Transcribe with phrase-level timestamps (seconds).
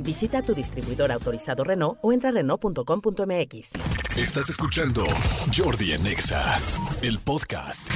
[0.00, 3.72] Visita tu distribuidor autorizado Renault o entra a Renault.com.mx.
[4.16, 5.04] Estás escuchando
[5.54, 6.60] Jordi en Exa,
[7.02, 7.86] el podcast.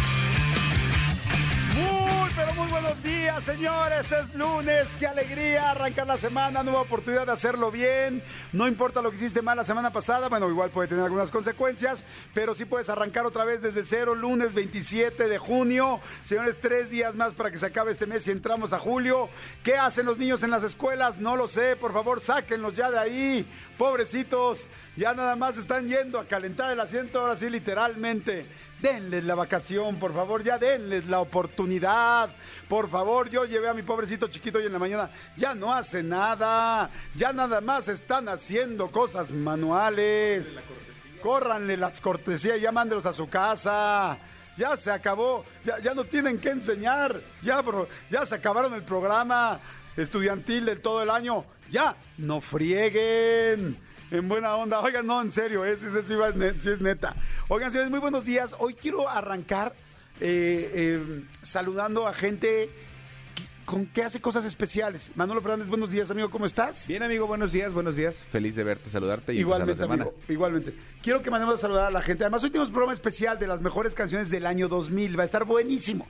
[3.02, 4.12] Días, señores.
[4.12, 8.22] Es lunes, qué alegría arrancar la semana, nueva oportunidad de hacerlo bien.
[8.52, 12.04] No importa lo que hiciste mal la semana pasada, bueno, igual puede tener algunas consecuencias,
[12.34, 16.00] pero sí puedes arrancar otra vez desde cero, lunes 27 de junio.
[16.24, 19.30] Señores, tres días más para que se acabe este mes y entramos a julio.
[19.62, 21.16] ¿Qué hacen los niños en las escuelas?
[21.18, 23.50] No lo sé, por favor, sáquenlos ya de ahí.
[23.78, 28.46] Pobrecitos, ya nada más están yendo a calentar el asiento, ahora sí, literalmente.
[28.80, 32.30] Denles la vacación, por favor, ya denles la oportunidad.
[32.66, 35.10] Por favor, yo llevé a mi pobrecito chiquito hoy en la mañana.
[35.36, 36.90] Ya no hace nada.
[37.14, 40.46] Ya nada más están haciendo cosas manuales.
[41.22, 44.16] Córranle las cortesías, ya mándelos a su casa.
[44.56, 47.20] Ya se acabó, ya, ya no tienen que enseñar.
[47.42, 49.60] Ya, bro, ya se acabaron el programa
[49.96, 51.44] estudiantil del todo el año.
[51.70, 53.89] Ya, no frieguen.
[54.10, 54.80] En buena onda.
[54.80, 55.94] Oigan, no, en serio, es, es,
[56.66, 57.14] es neta.
[57.48, 58.54] Oigan, señores, muy buenos días.
[58.58, 59.72] Hoy quiero arrancar
[60.20, 62.70] eh, eh, saludando a gente
[63.64, 65.12] con que hace cosas especiales.
[65.14, 66.88] Manolo Fernández, buenos días, amigo, ¿cómo estás?
[66.88, 68.24] Bien, amigo, buenos días, buenos días.
[68.30, 70.02] Feliz de verte, saludarte y Igualmente, la semana.
[70.02, 70.74] amigo, igualmente.
[71.02, 72.24] Quiero que mandemos a saludar a la gente.
[72.24, 75.16] Además, hoy tenemos un programa especial de las mejores canciones del año 2000.
[75.16, 76.08] Va a estar buenísimo.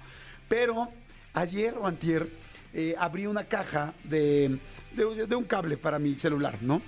[0.48, 0.88] Pero
[1.34, 2.30] ayer o antier
[2.72, 4.58] eh, abrí una caja de,
[4.96, 6.80] de- de un cable para mi celular, ¿no?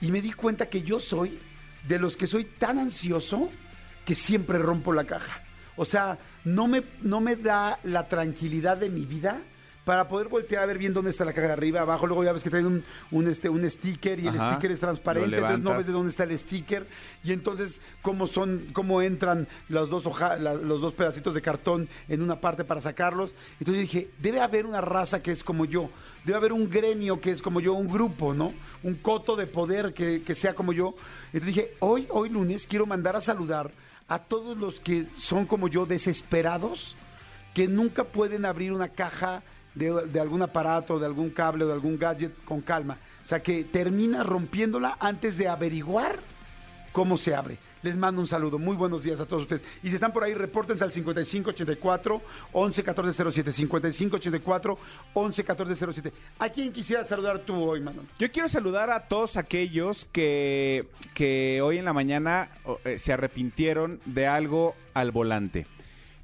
[0.00, 1.38] Y me di cuenta que yo soy
[1.86, 3.50] de los que soy tan ansioso
[4.04, 5.42] que siempre rompo la caja.
[5.76, 9.40] O sea, no me, no me da la tranquilidad de mi vida
[9.86, 12.08] para poder voltear a ver bien dónde está la caja de arriba, abajo.
[12.08, 14.50] Luego ya ves que traen un, un, este, un sticker y el Ajá.
[14.54, 16.88] sticker es transparente, entonces no ves de dónde está el sticker
[17.22, 21.88] y entonces cómo son, cómo entran los dos hoja- la- los dos pedacitos de cartón
[22.08, 23.36] en una parte para sacarlos.
[23.60, 25.88] Entonces dije, debe haber una raza que es como yo,
[26.24, 28.52] debe haber un gremio que es como yo, un grupo, ¿no?
[28.82, 30.96] Un coto de poder que, que sea como yo.
[31.26, 33.70] Entonces dije, hoy, hoy lunes quiero mandar a saludar
[34.08, 36.96] a todos los que son como yo, desesperados,
[37.54, 39.44] que nunca pueden abrir una caja
[39.76, 42.98] de, de algún aparato, de algún cable o de algún gadget con calma.
[43.24, 46.18] O sea, que termina rompiéndola antes de averiguar
[46.92, 47.58] cómo se abre.
[47.82, 48.58] Les mando un saludo.
[48.58, 49.62] Muy buenos días a todos ustedes.
[49.82, 52.22] Y si están por ahí, repórtense al 5584
[52.52, 53.52] 111407.
[53.52, 54.78] 5584
[55.14, 56.12] 111407.
[56.38, 58.06] ¿A quién quisiera saludar tú hoy, Manuel?
[58.18, 62.48] Yo quiero saludar a todos aquellos que, que hoy en la mañana
[62.84, 65.66] eh, se arrepintieron de algo al volante.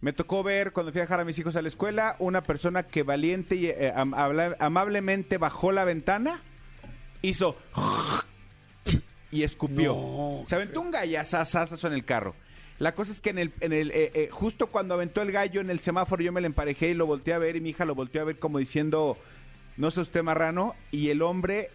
[0.03, 2.83] Me tocó ver cuando fui a dejar a mis hijos a la escuela una persona
[2.83, 4.13] que valiente y eh, am-
[4.59, 6.43] amablemente bajó la ventana,
[7.23, 7.57] hizo
[9.31, 9.95] y escupió.
[9.95, 12.35] No, Se aventó un gallazazazo en el carro.
[12.79, 15.61] La cosa es que en el, en el eh, eh, justo cuando aventó el gallo
[15.61, 17.85] en el semáforo yo me le emparejé y lo volteé a ver y mi hija
[17.85, 19.17] lo volteó a ver como diciendo,
[19.77, 21.71] no sé usted marrano, y el hombre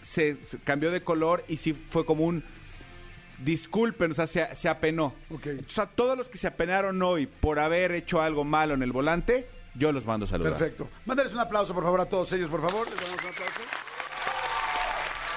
[0.00, 2.42] se, se cambió de color y sí fue como un
[3.44, 5.14] disculpen, o sea, se, se apenó.
[5.30, 5.46] Ok.
[5.46, 8.92] Entonces a todos los que se apenaron hoy por haber hecho algo malo en el
[8.92, 10.52] volante, yo los mando a saludar.
[10.52, 10.88] Perfecto.
[11.06, 12.86] Mándales un aplauso, por favor, a todos ellos, por favor.
[12.88, 13.60] Les damos un aplauso.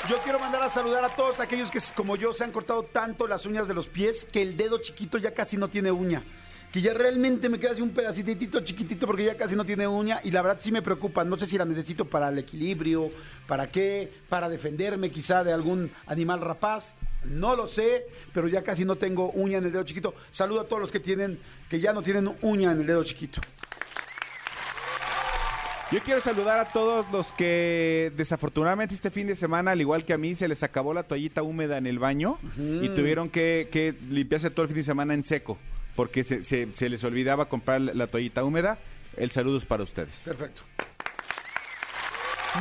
[0.09, 3.25] Yo quiero mandar a saludar a todos aquellos que, como yo, se han cortado tanto
[3.27, 6.21] las uñas de los pies que el dedo chiquito ya casi no tiene uña.
[6.71, 10.19] Que ya realmente me queda así un pedacitito chiquitito porque ya casi no tiene uña
[10.23, 11.23] y la verdad sí me preocupa.
[11.23, 13.09] No sé si la necesito para el equilibrio,
[13.47, 16.93] para qué, para defenderme quizá de algún animal rapaz.
[17.29, 20.13] No lo sé, pero ya casi no tengo uña en el dedo chiquito.
[20.31, 23.41] Saludo a todos los que tienen, que ya no tienen uña en el dedo chiquito.
[25.91, 30.13] Yo quiero saludar a todos los que desafortunadamente este fin de semana, al igual que
[30.13, 33.93] a mí, se les acabó la toallita húmeda en el baño y tuvieron que, que
[34.09, 35.57] limpiarse todo el fin de semana en seco
[35.95, 38.79] porque se, se- se les olvidaba comprar la toallita húmeda.
[39.15, 40.23] El saludo es para ustedes.
[40.25, 40.63] Perfecto.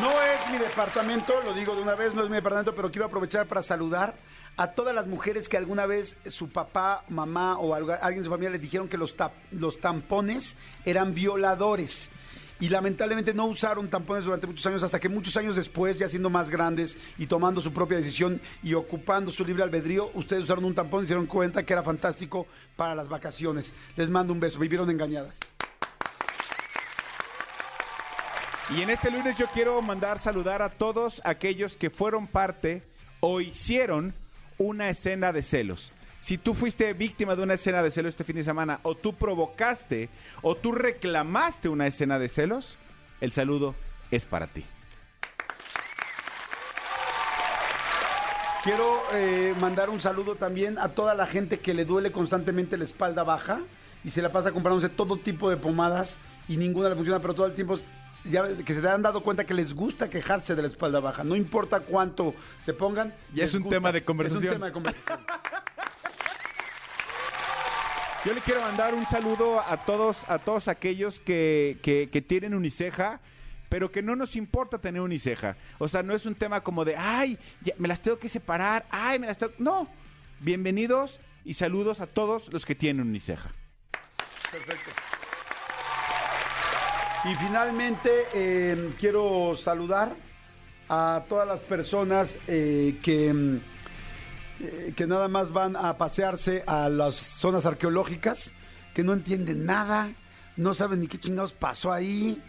[0.00, 3.06] No es mi departamento, lo digo de una vez, no es mi departamento, pero quiero
[3.06, 4.16] aprovechar para saludar
[4.56, 8.50] a todas las mujeres que alguna vez su papá, mamá o alguien de su familia
[8.50, 9.14] les dijeron que los,
[9.52, 12.10] los tampones eran violadores.
[12.58, 16.30] Y lamentablemente no usaron tampones durante muchos años, hasta que muchos años después, ya siendo
[16.30, 20.74] más grandes y tomando su propia decisión y ocupando su libre albedrío, ustedes usaron un
[20.74, 22.46] tampón y se dieron cuenta que era fantástico
[22.76, 23.72] para las vacaciones.
[23.96, 25.38] Les mando un beso, vivieron engañadas.
[28.70, 32.82] Y en este lunes yo quiero mandar saludar a todos aquellos que fueron parte
[33.20, 34.14] o hicieron
[34.56, 35.92] una escena de celos.
[36.22, 39.14] Si tú fuiste víctima de una escena de celos este fin de semana, o tú
[39.14, 40.08] provocaste,
[40.40, 42.78] o tú reclamaste una escena de celos,
[43.20, 43.74] el saludo
[44.10, 44.64] es para ti.
[48.62, 52.84] Quiero eh, mandar un saludo también a toda la gente que le duele constantemente la
[52.84, 53.60] espalda baja
[54.02, 56.18] y se la pasa comprándose todo tipo de pomadas
[56.48, 57.76] y ninguna le funciona, pero todo el tiempo
[58.24, 61.24] ya que se han dado cuenta que les gusta quejarse de la espalda baja.
[61.24, 63.14] No importa cuánto se pongan.
[63.34, 63.76] Ya les es un gusta.
[63.76, 64.42] tema de conversación.
[64.44, 65.20] Es un tema de conversación.
[68.24, 72.54] Yo le quiero mandar un saludo a todos, a todos aquellos que, que- que tienen
[72.54, 73.20] uniceja,
[73.68, 75.56] pero que no nos importa tener uniceja.
[75.78, 78.86] O sea, no es un tema como de, ay, ya, me las tengo que separar,
[78.90, 79.52] ay, me las tengo...
[79.58, 79.88] No,
[80.40, 83.50] bienvenidos y saludos a todos los que tienen uniceja.
[84.50, 84.90] Perfecto.
[87.24, 90.14] Y finalmente eh, quiero saludar
[90.90, 93.60] a todas las personas eh, que, mm,
[94.60, 98.52] eh, que nada más van a pasearse a las zonas arqueológicas,
[98.92, 100.12] que no entienden nada,
[100.58, 102.42] no saben ni qué chingados pasó ahí,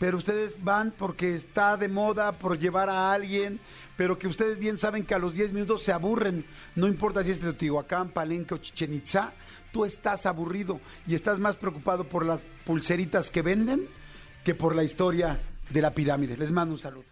[0.00, 3.60] pero ustedes van porque está de moda por llevar a alguien,
[3.96, 6.44] pero que ustedes bien saben que a los 10 minutos se aburren,
[6.74, 9.32] no importa si es de Teotihuacán, Palenque o Chichen Itzá,
[9.70, 13.86] tú estás aburrido y estás más preocupado por las pulseritas que venden
[14.48, 16.34] que por la historia de la pirámide.
[16.34, 17.04] Les mando un saludo.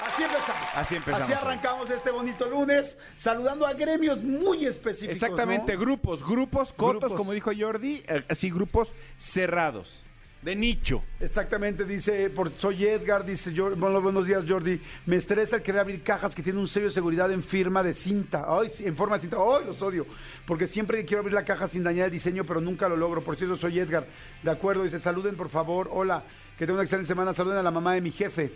[0.00, 0.68] Así empezamos.
[0.74, 5.12] Así empezamos Así arrancamos este bonito lunes, saludando a gremios muy específicos.
[5.12, 5.80] Exactamente, ¿no?
[5.80, 7.18] grupos, grupos cortos, Grupos.
[7.18, 8.88] como dijo Jordi, eh, así grupos
[9.18, 10.06] cerrados,
[10.42, 11.02] de nicho.
[11.20, 15.80] Exactamente, dice, por, soy Edgar, dice, yo, bueno, buenos días Jordi, me estresa el querer
[15.80, 19.16] abrir cajas que tienen un sello de seguridad en firma de cinta, ay, en forma
[19.16, 20.06] de cinta, ay, los odio,
[20.46, 23.36] porque siempre quiero abrir la caja sin dañar el diseño, pero nunca lo logro, por
[23.36, 24.06] cierto, soy Edgar,
[24.42, 26.22] de acuerdo, dice, saluden por favor, hola,
[26.56, 28.52] que tengan una excelente semana, saluden a la mamá de mi jefe,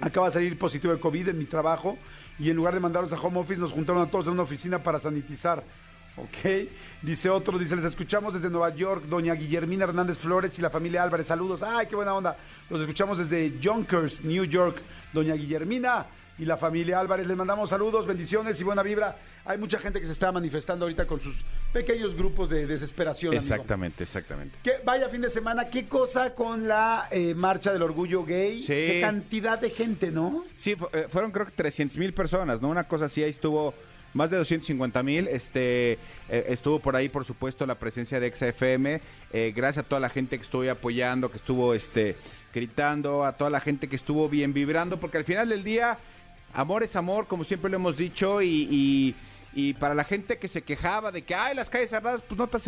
[0.00, 1.98] acaba de salir positivo de COVID en mi trabajo,
[2.38, 4.82] y en lugar de mandarlos a home office, nos juntaron a todos en una oficina
[4.82, 5.62] para sanitizar.
[6.16, 6.68] Ok,
[7.02, 11.02] dice otro, dice, les escuchamos desde Nueva York, doña Guillermina Hernández Flores y la familia
[11.02, 12.36] Álvarez, saludos, ay, qué buena onda,
[12.68, 16.06] los escuchamos desde Yonkers, New York, doña Guillermina
[16.38, 19.16] y la familia Álvarez, les mandamos saludos, bendiciones y buena vibra,
[19.46, 21.42] hay mucha gente que se está manifestando ahorita con sus
[21.72, 23.30] pequeños grupos de desesperación.
[23.32, 23.42] amigo.
[23.42, 24.58] Exactamente, exactamente.
[24.62, 28.66] Que vaya fin de semana, qué cosa con la eh, marcha del orgullo gay, Sí.
[28.66, 30.44] qué cantidad de gente, ¿no?
[30.56, 32.68] Sí, eh, fueron creo que 300 mil personas, ¿no?
[32.68, 33.72] Una cosa así, ahí estuvo
[34.14, 35.28] más de 250 mil.
[35.28, 35.92] Este,
[36.28, 39.00] eh, estuvo por ahí, por supuesto, la presencia de XFM.
[39.32, 42.16] Eh, gracias a toda la gente que estuvo apoyando, que estuvo este,
[42.54, 45.98] gritando, a toda la gente que estuvo bien vibrando, porque al final del día,
[46.52, 48.68] amor es amor, como siempre lo hemos dicho, y.
[48.70, 49.14] y
[49.52, 52.46] y para la gente que se quejaba de que, ay, las calles cerradas, pues no
[52.46, 52.58] te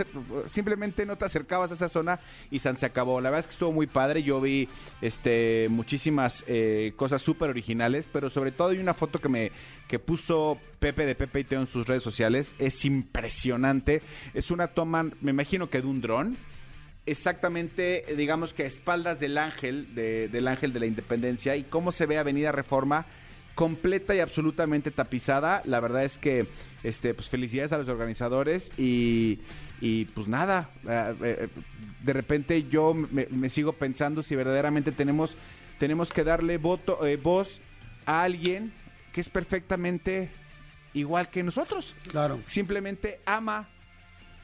[0.50, 2.19] simplemente no te acercabas a esa zona
[2.50, 3.20] y San se acabó.
[3.20, 4.23] La verdad es que estuvo muy padre.
[4.23, 4.69] Yo vi
[5.00, 9.52] este muchísimas eh, cosas súper originales, pero sobre todo hay una foto que me
[9.88, 12.55] que puso Pepe de Pepe y Teo en sus redes sociales.
[12.58, 14.02] Es impresionante.
[14.35, 16.37] Es una toma, me imagino que de un dron
[17.06, 21.93] exactamente, digamos que a espaldas del ángel, de- del ángel de la independencia, y cómo
[21.93, 23.06] se ve Avenida Reforma
[23.54, 25.62] completa y absolutamente tapizada.
[25.64, 26.46] La verdad es que,
[26.82, 29.40] este, pues felicidades a los organizadores y,
[29.81, 31.49] y, pues nada, eh, eh,
[32.02, 35.37] de repente yo me, me sigo pensando si verdaderamente tenemos,
[35.78, 37.60] tenemos que darle voto, eh, voz
[38.06, 38.72] a alguien
[39.12, 40.31] que es perfectamente
[40.94, 41.94] igual que nosotros.
[42.08, 42.40] Claro.
[42.46, 43.68] Simplemente ama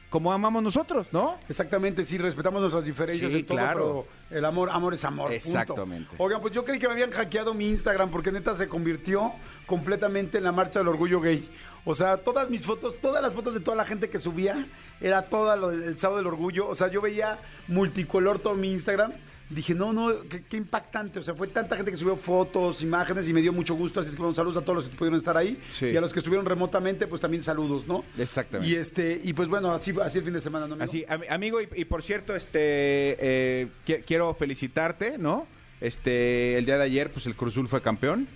[0.09, 1.37] como amamos nosotros, ¿no?
[1.47, 4.05] Exactamente, sí, respetamos nuestras diferencias Sí, en todo, claro.
[4.29, 5.27] pero el amor, amor es amor.
[5.29, 5.35] punto.
[5.35, 6.15] Exactamente.
[6.17, 9.31] Oigan, pues yo creí que me habían hackeado mi Instagram porque neta se convirtió
[9.67, 11.47] completamente en la marcha del orgullo gay.
[11.85, 14.65] O sea, todas mis fotos, todas las fotos de toda la gente que subía,
[14.99, 16.67] era todo lo el sábado del orgullo.
[16.67, 17.37] O sea, yo veía
[17.67, 19.13] multicolor todo mi Instagram.
[19.49, 21.17] Dije, no, no, qué, qué impactante.
[21.17, 23.99] O sea, fue tanta gente que subió fotos, imágenes y me dio mucho gusto.
[23.99, 25.59] Así es que bueno, saludos a todos los que pudieron estar ahí.
[25.71, 25.87] Sí.
[25.87, 28.05] Y a los que estuvieron remotamente, pues también saludos, ¿no?
[28.17, 28.71] Exactamente.
[28.71, 30.75] Y este, y pues bueno, así, así el fin de semana, ¿no?
[30.75, 30.83] amigo?
[30.85, 35.47] Así, am- amigo, y, y por cierto, este eh, qui- quiero felicitarte, ¿no?
[35.81, 38.27] Este, el día de ayer, pues el Cruzul fue campeón.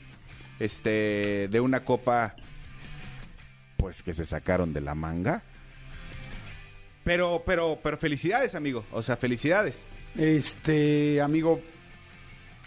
[0.60, 2.36] Este, de una copa,
[3.78, 5.44] pues que se sacaron de la manga.
[7.04, 8.86] Pero, pero, pero felicidades, amigo.
[8.92, 9.86] O sea, felicidades.
[10.18, 11.62] Este, amigo,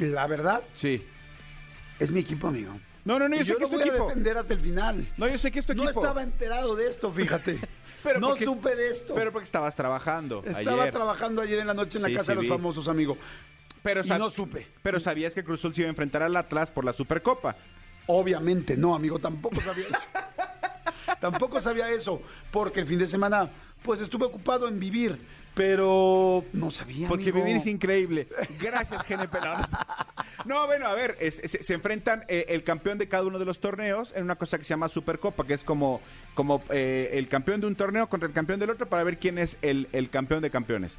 [0.00, 1.04] la verdad Sí.
[1.98, 2.72] es mi equipo, amigo.
[3.04, 4.54] No, no, no, yo, Y sé yo que lo es tu voy a defender hasta
[4.54, 5.06] el final.
[5.16, 6.00] No, yo sé que es tu No equipo.
[6.00, 7.60] estaba enterado de esto, fíjate.
[8.02, 9.14] Pero no porque- supe de esto.
[9.14, 10.92] Pero porque estabas trabajando Estaba ayer.
[10.92, 12.48] trabajando ayer en la noche en la Sí, casa sí de los vi.
[12.48, 13.16] famosos, amigo.
[13.82, 14.66] Pero y no supe.
[14.82, 17.56] Pero sabías que Cruzul se iba a enfrentar al Atlas por la Supercopa.
[18.08, 19.98] Obviamente no, amigo, tampoco sabía eso.
[21.20, 23.48] tampoco sabía eso, porque el fin de semana,
[23.82, 25.18] pues estuve ocupado en vivir,
[25.56, 27.08] pero no sabía.
[27.08, 27.38] Porque amigo.
[27.40, 28.28] vivir es increíble.
[28.60, 29.38] Gracias, GNP.
[29.40, 29.66] No, no,
[30.44, 33.46] No, bueno, a ver, es- es- se enfrentan eh, el campeón de cada uno de
[33.46, 36.02] los torneos en una cosa que se llama Supercopa, que es como,
[36.34, 39.38] como eh, el campeón de un torneo contra el campeón del otro para ver quién
[39.38, 40.98] es el, el campeón de campeones.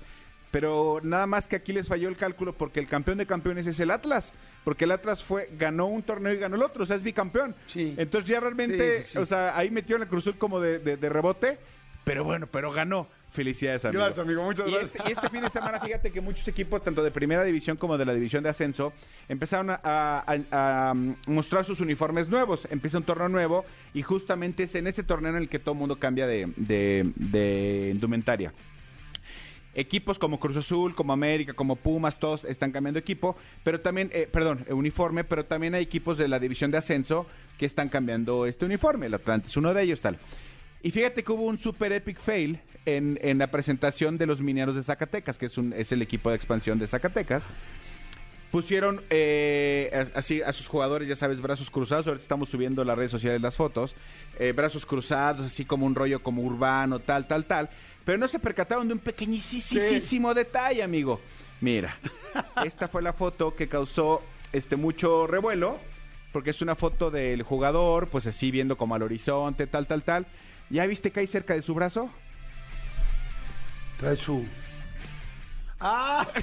[0.49, 3.79] Pero nada más que aquí les falló el cálculo porque el campeón de campeones es
[3.79, 4.33] el Atlas.
[4.63, 7.53] Porque el Atlas fue, ganó un torneo y ganó el otro, o sea, es bicampeón.
[7.67, 7.93] Sí.
[7.97, 9.17] Entonces ya realmente, Sí, sí, sí.
[9.19, 11.59] o sea, ahí metió en el cruzul como de, de- de rebote,
[12.03, 13.07] pero bueno, pero ganó.
[13.31, 14.01] Felicidades, amigo.
[14.01, 14.95] Gracias, amigo, muchas Y gracias.
[14.95, 17.97] este- y este fin de semana, fíjate que muchos equipos, tanto de primera división como
[17.97, 18.93] de la división de ascenso,
[19.29, 20.93] empezaron a, a- a- a
[21.27, 22.67] mostrar sus uniformes nuevos.
[22.71, 25.79] Empieza un torneo nuevo y justamente es en ese torneo en el que todo el
[25.79, 28.53] mundo cambia de, de- de indumentaria.
[29.75, 34.27] Equipos como Cruz Azul, como América, como Pumas, todos están cambiando equipo, pero también, eh,
[34.31, 37.27] perdón, eh, uniforme, pero también hay equipos de la división de ascenso
[37.59, 39.05] que están cambiando este uniforme.
[39.05, 40.17] El Atlante es uno de ellos, tal.
[40.81, 44.73] Y fíjate que hubo un super epic fail en, en la presentación de los mineros
[44.75, 47.45] de Zacatecas, que es, un, es el equipo de expansión de Zacatecas.
[48.49, 52.07] Pusieron eh, así a sus jugadores, ya sabes, brazos cruzados.
[52.07, 53.93] Ahorita estamos subiendo a las redes sociales las fotos.
[54.39, 57.69] eh, brazos cruzados, así como un rollo como urbano, tal, tal, tal.
[58.05, 61.19] Pero no se percataron de un pequeñísimo detalle, amigo.
[61.59, 61.93] Mira,
[62.65, 65.77] esta fue la foto que causó este mucho revuelo,
[66.31, 70.25] porque es una foto del jugador, pues así viendo como al horizonte, tal, tal, tal.
[70.69, 72.09] ¿Ya viste que hay cerca de su brazo?
[73.99, 74.45] Trae su.
[75.79, 76.27] ¡Ah!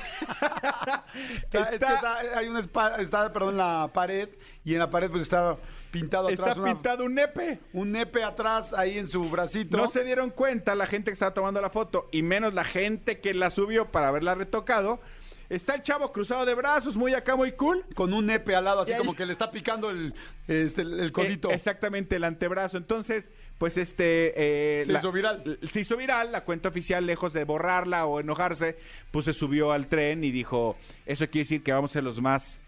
[1.42, 4.28] está, es que Está- hay una espa- está, perdón, en la pared
[4.64, 5.56] y en la pared pues está
[5.90, 7.58] pintado atrás Está una- pintado un nepe.
[7.72, 9.76] un nepe atrás ahí en su bracito.
[9.76, 13.20] No se dieron cuenta la gente que estaba tomando la foto y menos la gente
[13.20, 15.00] que la subió para haberla retocado.
[15.48, 17.84] Está el chavo cruzado de brazos, muy acá, muy cool.
[17.94, 20.14] Con un nepe al lado, así como que le está picando el,
[20.48, 21.50] este, el, el codito.
[21.50, 22.76] Eh, exactamente, el antebrazo.
[22.76, 24.32] Entonces, pues este...
[24.36, 25.58] eh, Se hizo viral.
[25.70, 28.76] Se hizo viral, la cuenta oficial, lejos de borrarla o enojarse,
[29.10, 32.20] pues se subió al tren y dijo, eso quiere decir que vamos a ser los
[32.20, 32.60] más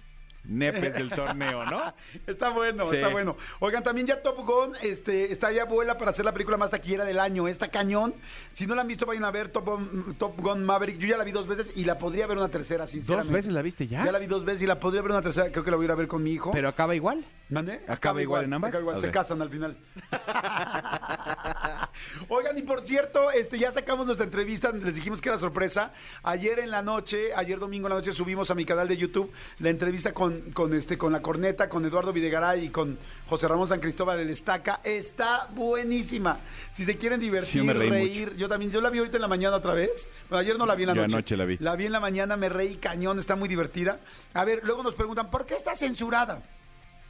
[0.48, 1.94] nepes del torneo, ¿no?
[2.26, 2.96] Está bueno, Sí.
[2.96, 3.36] está bueno.
[3.60, 7.04] Oigan, también ya Top Gun este, está ya vuela para hacer la película más taquillera
[7.04, 7.48] del año.
[7.48, 8.14] Está cañón.
[8.52, 10.98] Si no la han visto, vayan a ver Top Gun, Top Gun Maverick.
[10.98, 13.34] Yo ya la vi dos veces y la podría ver una tercera, sinceramente.
[13.34, 14.04] veces la viste ya?
[14.04, 15.50] Ya la vi dos veces y la podría ver una tercera.
[15.50, 16.50] Creo que la voy a ir a ver con mi hijo.
[16.52, 17.24] Pero acaba igual.
[17.48, 17.80] ¿Mande?
[17.86, 18.70] ¿Acaba igual en ambas?
[18.70, 19.76] acaba igual, se casan al final.
[22.28, 25.92] Oigan, y por cierto, este, ya sacamos nuestra entrevista, les dijimos que era sorpresa.
[26.24, 29.30] Ayer en la noche, ayer domingo en la noche, subimos a mi canal de YouTube
[29.60, 33.68] la entrevista con, con, este, con la corneta, con Eduardo Videgaray y con José Ramón
[33.68, 34.80] San Cristóbal el Estaca.
[34.84, 36.38] Está buenísima.
[36.72, 38.34] Si se quieren divertir, Sí, reír.
[38.36, 40.08] Yo también, yo la vi ahorita en la mañana otra vez.
[40.28, 41.14] Bueno, ayer no la vi en la Yo noche.
[41.16, 41.56] anoche la vi.
[41.58, 44.00] La vi en la mañana, me reí cañón, está muy divertida.
[44.34, 46.42] A ver, luego nos preguntan, ¿por qué está censurada?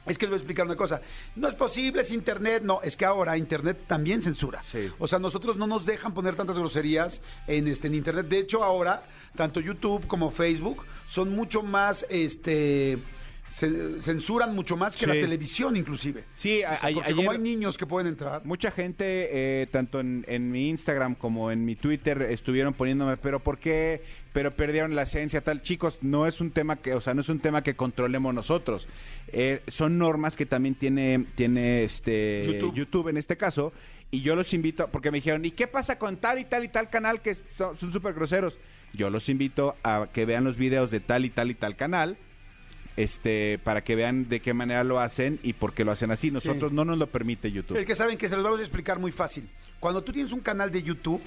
[0.05, 1.01] Es que les voy a explicar una cosa.
[1.35, 2.63] No es posible, es internet.
[2.63, 4.63] No, es que ahora internet también censura.
[4.63, 4.89] Sí.
[4.99, 8.27] O sea, nosotros no nos dejan poner tantas groserías en este en internet.
[8.27, 9.03] De hecho, ahora,
[9.37, 12.97] tanto YouTube como Facebook son mucho más, este,
[13.51, 15.07] se- censuran mucho más que Sí.
[15.07, 16.25] la televisión, inclusive.
[16.35, 18.43] Sí, O sea, a- porque como hay niños que pueden entrar.
[18.45, 23.39] Mucha gente, eh, tanto en, en mi Instagram como en mi Twitter, estuvieron poniéndome, pero
[23.41, 24.03] ¿por qué?
[24.33, 25.61] Pero perdieron la esencia, tal.
[25.61, 28.87] Chicos, no es un tema que, o sea, no es un tema que controlemos nosotros.
[29.29, 32.75] Eh, son normas que también tiene, tiene este YouTube.
[32.75, 33.07] YouTube.
[33.07, 33.71] en este caso.
[34.11, 36.69] Y yo los invito, porque me dijeron, ¿y qué pasa con tal y tal y
[36.69, 38.57] tal canal que son súper groseros?
[38.97, 42.17] Yo los invito a que vean los videos de tal y tal y tal canal
[42.97, 46.31] este para que vean de qué manera lo hacen y por qué lo hacen así.
[46.31, 47.77] Nosotros no nos lo permite YouTube.
[47.77, 49.47] Es que saben que se los vamos a explicar muy fácil.
[49.79, 51.21] Cuando tú tienes un canal de YouTube,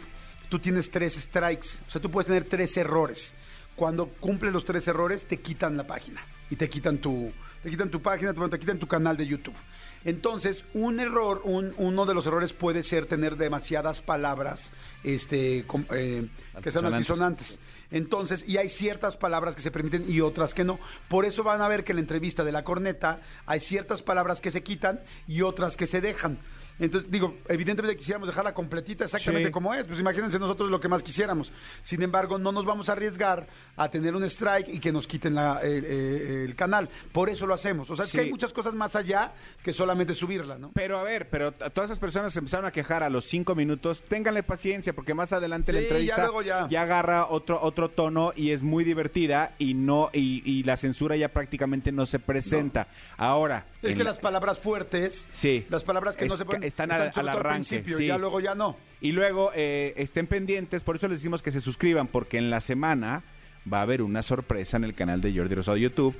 [0.49, 1.69] tú tienes tres strikes.
[1.87, 3.33] O sea, tú puedes tener tres errores.
[3.77, 6.21] Cuando cumples los tres errores, te quitan la página.
[6.51, 9.55] Y te quitan tu, te quitan tu página, te quitan tu canal de YouTube.
[10.05, 14.73] Entonces, un error, un- uno de los errores puede ser tener demasiadas palabras
[15.05, 16.27] este, com- eh,
[16.63, 17.59] que sean altisonantes.
[17.91, 20.79] Entonces, y hay ciertas palabras que se permiten y otras que no.
[21.09, 24.41] Por eso van a ver que en la entrevista de la corneta hay ciertas palabras
[24.41, 26.39] que se quitan y otras que se dejan.
[26.81, 29.53] Entonces, digo, evidentemente quisiéramos dejarla completita exactamente Sí.
[29.53, 29.85] como es.
[29.85, 31.53] Pues imagínense nosotros lo que más quisiéramos.
[31.83, 33.47] Sin embargo, no nos vamos a arriesgar
[33.77, 36.89] a tener un strike y que nos quiten la- el, el- el canal.
[37.13, 37.89] Por eso lo hacemos.
[37.91, 39.33] O sea, es que hay muchas cosas más allá
[39.63, 40.71] que solamente subirla, ¿no?
[40.75, 43.55] Pero a ver, pero a todas esas personas se empezaron a quejar a los cinco
[43.55, 44.03] minutos.
[44.09, 46.61] Ténganle paciencia porque más adelante la Sí, entrevista ya luego ya.
[46.81, 51.29] agarra otro otro tono y es muy divertida y no y, y la censura ya
[51.29, 52.89] prácticamente no se presenta.
[53.17, 55.67] Ahora Es en- que las palabras fuertes, Sí.
[55.69, 58.07] las palabras que no se pueden, están al- al arranque, principio, sí.
[58.07, 58.77] ya luego ya no.
[59.01, 62.61] y luego eh, estén pendientes, por eso les decimos que se suscriban porque en la
[62.61, 63.23] semana
[63.71, 66.17] va a haber una sorpresa en el canal de Jordi Rosado YouTube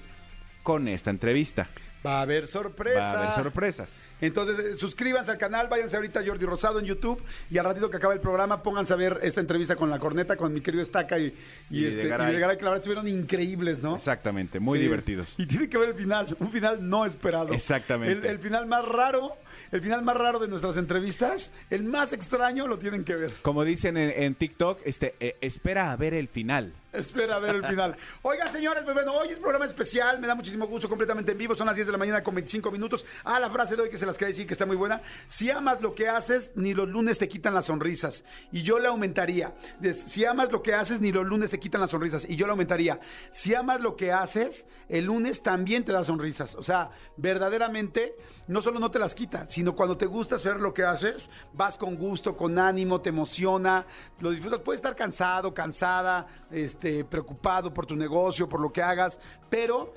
[0.63, 1.69] con esta entrevista.
[2.07, 3.01] Va a haber sorpresa.
[3.01, 4.01] Va a haber sorpresas.
[4.21, 7.89] Entonces, eh, suscríbanse al canal, váyanse ahorita a Jordi Rosado en YouTube y al ratito
[7.91, 10.83] que acabe el programa, pónganse a ver esta entrevista con la corneta, con mi querido
[10.83, 11.35] Estaca y,
[11.71, 12.27] y, Y este, Videgaray.
[12.27, 13.97] y Videgaray, que la verdad estuvieron increíbles, ¿no?
[13.97, 14.83] Exactamente, muy Sí.
[14.85, 15.35] divertidos.
[15.39, 17.53] Y tiene que ver el final, un final no esperado.
[17.53, 18.13] Exactamente.
[18.19, 19.33] El, el final más raro,
[19.73, 23.33] el final más raro de nuestras entrevistas, el más extraño lo tienen que ver.
[23.43, 26.73] Como dicen en, en TikTok, este, eh, espera a ver el final.
[26.93, 27.97] Espera a ver el final.
[28.23, 31.55] Oigan, señores, pues bueno, hoy es programa especial, me da muchísimo gusto, completamente en vivo,
[31.55, 33.07] son las 10 de la mañana con 25 minutos.
[33.23, 35.03] Ah, la frase de hoy que se las decir que está muy buena.
[35.29, 38.25] Si amas lo que haces, ni los lunes te quitan las sonrisas.
[38.53, 39.55] Y yo le aumentaría.
[39.93, 42.27] Si amas lo que haces, ni los lunes te quitan las sonrisas.
[42.29, 43.01] Y yo le aumentaría.
[43.31, 46.55] Si amas lo que haces, el lunes también te da sonrisas.
[46.55, 48.17] O sea, verdaderamente,
[48.49, 51.77] no solo no te las quita, sino cuando te gusta hacer lo que haces, vas
[51.77, 53.87] con gusto, con ánimo, te emociona,
[54.21, 54.61] lo disfrutas.
[54.61, 59.93] Puedes estar cansado, cansada, este, preocupado por tu negocio, por lo que hagas, pero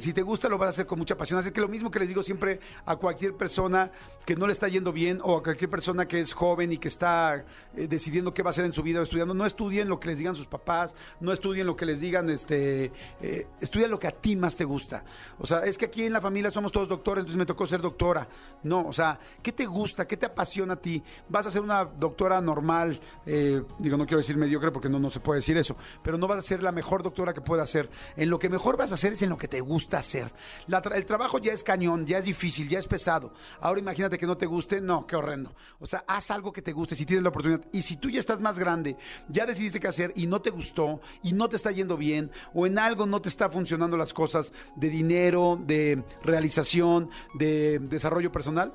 [0.00, 1.38] si te gusta lo vas a hacer con mucha pasión.
[1.38, 3.90] Así que lo mismo que les digo siempre a cualquier persona
[4.24, 6.88] que no le está yendo bien o a cualquier persona que es joven y que
[6.88, 7.44] está
[7.76, 10.08] eh, decidiendo qué va a hacer en su vida o estudiando, no estudien lo que
[10.08, 14.06] les digan sus papás, no estudien lo que les digan, este, eh, estudia lo que
[14.06, 15.04] a ti más te gusta.
[15.38, 17.80] O sea, es que aquí en la familia somos todos doctores, entonces me tocó ser
[17.80, 18.28] doctora.
[18.62, 20.06] No, o sea, ¿qué te gusta?
[20.06, 21.02] ¿Qué te apasiona a ti?
[21.28, 23.00] ¿Vas a ser una doctora normal?
[23.26, 26.26] eh, digo, no quiero decir mediocre porque no, no se puede decir eso, pero no
[26.26, 27.90] vas a ser la mejor doctora que pueda ser.
[28.16, 30.32] En lo que mejor vas a hacer es en lo que te gusta hacer.
[30.66, 33.34] La tra- el trabajo ya es cañón, ya es difícil, ya es pesado.
[33.60, 35.54] Ahora imagínate que no te guste, no, qué horrendo.
[35.80, 37.64] O sea, haz algo que te guste si tienes la oportunidad.
[37.72, 38.96] Y si tú ya estás más grande,
[39.28, 42.66] ya decidiste qué hacer y no te gustó y no te está yendo bien o
[42.66, 48.72] en algo no te está funcionando las cosas de dinero, de realización, de desarrollo personal,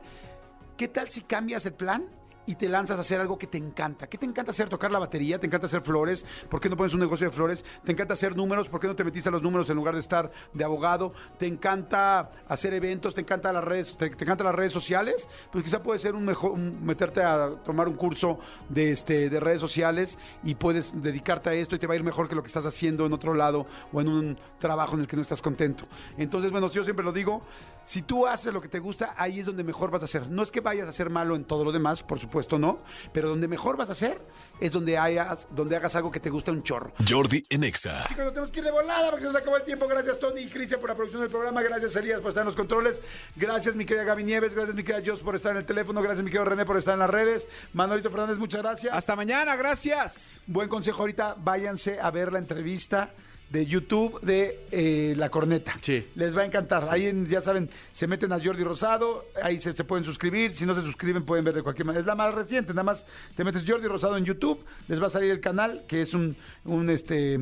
[0.78, 2.06] ¿qué tal si cambias el plan?
[2.48, 4.08] Y te lanzas a hacer algo que te encanta.
[4.08, 4.70] ¿Qué te encanta hacer?
[4.70, 5.38] ¿Tocar la batería?
[5.38, 6.26] ¿Te encanta hacer flores?
[6.50, 7.66] ¿Por qué no pones un negocio de flores?
[7.84, 8.70] ¿Te encanta hacer números?
[8.70, 11.12] ¿Por qué no te metiste a los números en lugar de estar de abogado?
[11.38, 13.14] ¿Te encanta hacer eventos?
[13.14, 15.28] ¿Te encanta las redes, te, te encantan las redes sociales?
[15.52, 18.40] Pues quizá puede ser un mejor un- meterte a tomar un curso
[18.70, 22.04] de este de redes sociales y puedes dedicarte a esto y te va a ir
[22.06, 25.08] mejor que lo que estás haciendo en otro lado o en un trabajo en el
[25.08, 25.86] que no estás contento.
[26.18, 27.42] Entonces, bueno, yo siempre lo digo,
[27.84, 30.30] si tú haces lo que te gusta, ahí es donde mejor vas a hacer.
[30.30, 32.80] No es que vayas a ser malo en todo lo demás, por supuesto no,
[33.14, 34.20] pero donde mejor vas a hacer
[34.60, 36.92] es donde, hayas, donde hagas algo que te gusta un chorro.
[37.08, 38.06] Jordi en Exa.
[38.08, 39.88] Chicos, nos tenemos que ir de volada porque se nos acabó el tiempo.
[39.88, 41.62] Gracias, Tony y Cristian, por la producción del programa.
[41.62, 43.02] Gracias, Elías, por estar en los controles.
[43.36, 44.54] Gracias, mi querida Gaby Nieves.
[44.54, 46.02] Gracias, mi querida Jos, por estar en el teléfono.
[46.02, 47.48] Gracias, mi querido René, por estar en las redes.
[47.74, 48.94] Manolito Fernández, muchas gracias.
[48.94, 50.44] Hasta mañana, gracias.
[50.48, 53.12] Buen consejo ahorita, váyanse a ver la entrevista
[53.50, 55.78] de YouTube de eh, La Corneta.
[55.82, 56.06] Sí.
[56.16, 56.88] Les va a encantar.
[56.92, 60.56] Ahí, en- ya saben, se meten a Jordi Rosado, ahí se, se pueden suscribir.
[60.56, 62.02] Si no se suscriben, pueden ver de cualquier manera.
[62.02, 63.06] Es la más reciente, nada más
[63.36, 66.36] te metes Jordi Rosado en YouTube, les va a salir el canal, que es un,
[66.66, 67.40] un este...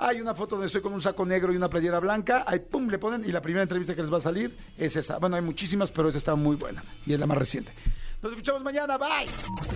[0.00, 2.44] Hay una foto donde estoy con un saco negro y una playera blanca.
[2.46, 5.18] Ahí, pum, le ponen y la primera entrevista que les va a salir es esa.
[5.18, 7.72] Bueno, hay muchísimas, pero esa está muy buena y es la más reciente.
[8.22, 8.96] Nos escuchamos mañana.
[8.96, 9.26] Bye.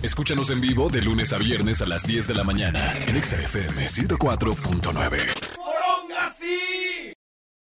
[0.01, 3.35] Escúchanos en vivo de lunes a viernes a las 10 de la mañana en Exa
[3.41, 5.17] FM 104.9.